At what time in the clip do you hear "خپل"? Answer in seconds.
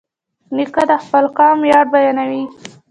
1.03-1.25